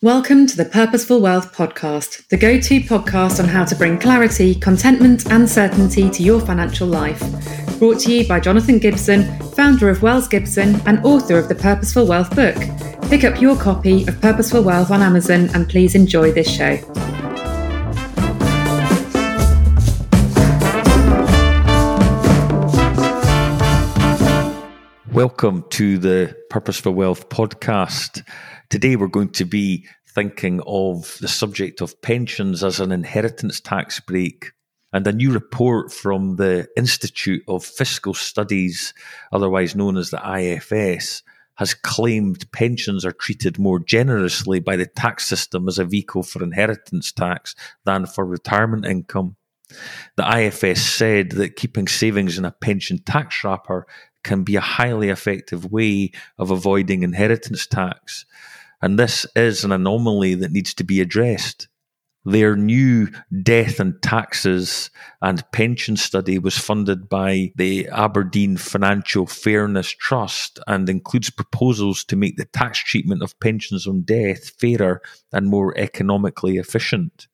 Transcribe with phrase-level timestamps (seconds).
[0.00, 4.54] Welcome to the Purposeful Wealth Podcast, the go to podcast on how to bring clarity,
[4.54, 7.18] contentment, and certainty to your financial life.
[7.80, 9.24] Brought to you by Jonathan Gibson,
[9.54, 12.54] founder of Wells Gibson and author of the Purposeful Wealth book.
[13.10, 16.76] Pick up your copy of Purposeful Wealth on Amazon and please enjoy this show.
[25.10, 28.22] Welcome to the Purposeful Wealth podcast.
[28.70, 33.98] Today we're going to be thinking of the subject of pensions as an inheritance tax
[33.98, 34.52] break.
[34.92, 38.92] And a new report from the Institute of Fiscal Studies,
[39.32, 41.22] otherwise known as the IFS,
[41.54, 46.42] has claimed pensions are treated more generously by the tax system as a vehicle for
[46.42, 47.54] inheritance tax
[47.86, 49.36] than for retirement income.
[50.16, 53.86] The IFS said that keeping savings in a pension tax wrapper
[54.24, 58.24] can be a highly effective way of avoiding inheritance tax.
[58.80, 61.68] And this is an anomaly that needs to be addressed.
[62.24, 63.08] Their new
[63.42, 64.90] death and taxes
[65.22, 72.16] and pension study was funded by the Aberdeen Financial Fairness Trust and includes proposals to
[72.16, 75.00] make the tax treatment of pensions on death fairer
[75.32, 77.28] and more economically efficient.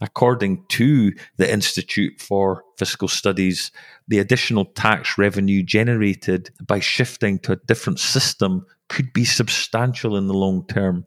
[0.00, 3.70] According to the Institute for Fiscal Studies,
[4.08, 10.26] the additional tax revenue generated by shifting to a different system could be substantial in
[10.26, 11.06] the long term.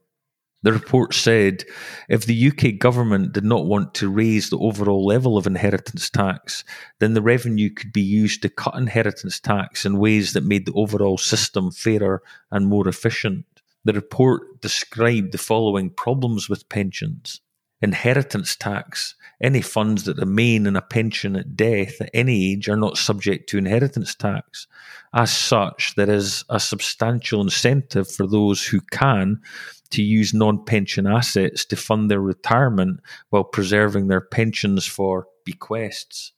[0.63, 1.65] The report said
[2.09, 6.63] if the UK government did not want to raise the overall level of inheritance tax,
[6.99, 10.73] then the revenue could be used to cut inheritance tax in ways that made the
[10.73, 13.45] overall system fairer and more efficient.
[13.83, 17.41] The report described the following problems with pensions
[17.81, 19.16] inheritance tax.
[19.42, 23.50] Any funds that remain in a pension at death at any age are not subject
[23.50, 24.67] to inheritance tax.
[25.14, 29.39] As such, there is a substantial incentive for those who can
[29.92, 36.33] to use non pension assets to fund their retirement while preserving their pensions for bequests.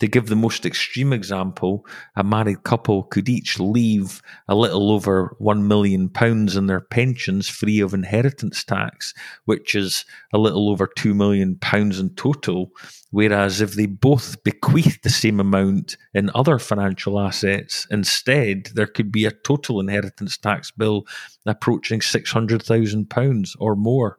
[0.00, 1.86] To give the most extreme example,
[2.16, 7.78] a married couple could each leave a little over £1 million in their pensions free
[7.78, 9.14] of inheritance tax,
[9.44, 12.72] which is a little over £2 million in total.
[13.12, 19.12] Whereas if they both bequeath the same amount in other financial assets, instead, there could
[19.12, 21.04] be a total inheritance tax bill
[21.46, 24.18] approaching £600,000 or more.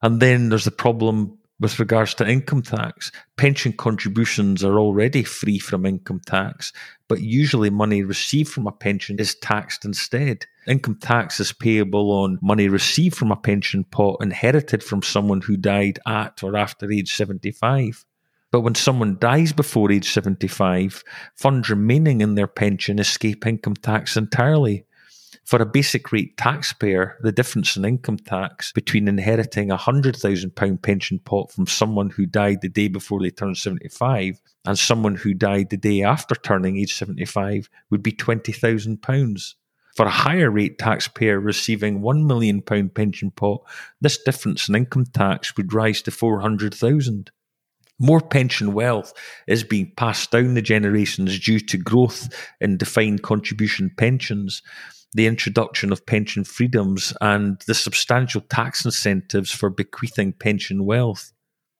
[0.00, 3.12] And then there's the problem with regards to income tax.
[3.36, 6.72] Pension contributions are already free from income tax,
[7.06, 10.44] but usually money received from a pension is taxed instead.
[10.66, 15.56] Income tax is payable on money received from a pension pot inherited from someone who
[15.56, 18.04] died at or after age 75.
[18.50, 21.04] But when someone dies before age 75,
[21.36, 24.84] funds remaining in their pension escape income tax entirely.
[25.44, 31.18] For a basic rate taxpayer, the difference in income tax between inheriting a £100,000 pension
[31.18, 35.70] pot from someone who died the day before they turned 75 and someone who died
[35.70, 39.54] the day after turning age 75 would be £20,000.
[39.96, 43.62] For a higher rate taxpayer receiving £1 million pension pot,
[44.00, 47.30] this difference in income tax would rise to 400000
[47.98, 49.12] more pension wealth
[49.46, 52.28] is being passed down the generations due to growth
[52.60, 54.60] in defined contribution pensions
[55.14, 61.32] the introduction of pension freedoms and the substantial tax incentives for bequeathing pension wealth.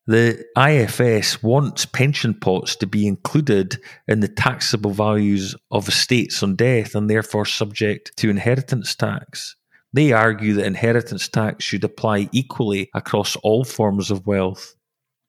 [0.07, 6.57] The IFS wants pension pots to be included in the taxable values of estates on
[6.57, 9.55] death and therefore subject to inheritance tax.
[9.93, 14.75] They argue that inheritance tax should apply equally across all forms of wealth.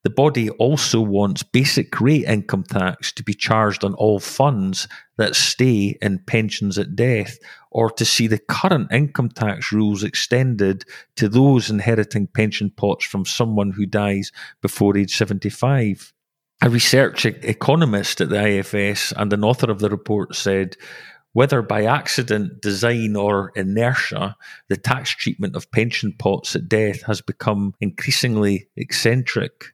[0.03, 4.88] The body also wants basic rate income tax to be charged on all funds
[5.18, 7.38] that stay in pensions at death,
[7.72, 10.84] or to see the current income tax rules extended
[11.16, 14.31] to those inheriting pension pots from someone who dies
[14.62, 16.14] before age 75.
[16.62, 20.75] A research economist at the IFS and an author of the report said
[21.34, 24.35] whether by accident, design, or inertia,
[24.70, 29.72] the tax treatment of pension pots at death has become increasingly eccentric.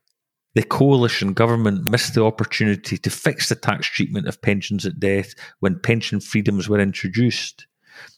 [0.56, 5.36] The coalition government missed the opportunity to fix the tax treatment of pensions at death
[5.60, 7.68] when pension freedoms were introduced.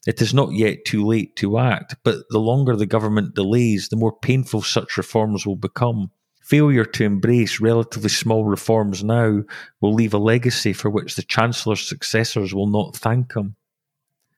[0.07, 3.95] It is not yet too late to act, but the longer the government delays, the
[3.97, 6.11] more painful such reforms will become.
[6.41, 9.41] Failure to embrace relatively small reforms now
[9.79, 13.55] will leave a legacy for which the Chancellor's successors will not thank him.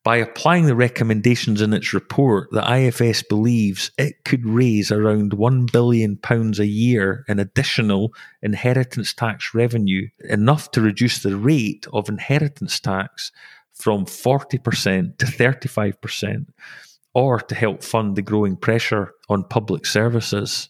[0.04, 5.72] By applying the recommendations in its report, the IFS believes it could raise around £1
[5.72, 12.82] billion a year in additional inheritance tax revenue, enough to reduce the rate of inheritance
[12.82, 13.32] tax
[13.72, 16.48] from 40% to 35%.
[17.14, 20.70] or to help fund the growing pressure on public services.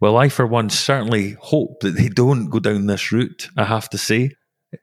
[0.00, 3.90] Well, I, for one, certainly hope that they don't go down this route, I have
[3.90, 4.30] to say.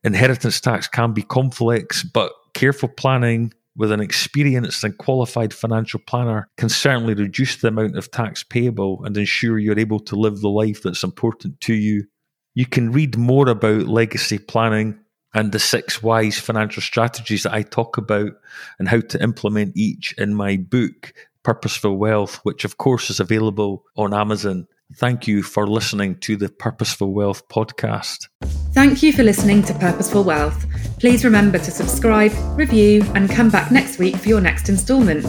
[0.04, 6.50] Inheritance tax can be complex, but careful planning with an experienced and qualified financial planner
[6.57, 10.50] can certainly reduce the amount of tax payable and ensure you're able to live the
[10.50, 12.06] life that's important to you.
[12.54, 14.98] You can read more about legacy planning
[15.33, 18.31] and the six wise financial strategies that I talk about
[18.80, 21.13] and how to implement each in my book,
[21.44, 24.68] Purposeful Wealth, which of course is available on Amazon.
[24.95, 28.30] Thank you for listening to the Purposeful Wealth podcast.
[28.72, 30.66] Thank you for listening to Purposeful Wealth.
[31.05, 35.23] Please remember to subscribe, review, and come back next week for your next instalment.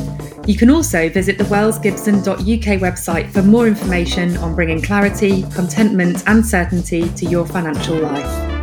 [0.49, 6.47] You can also visit the wellsgibson.uk website for more information on bringing clarity, contentment, and
[6.47, 8.56] certainty to your financial life.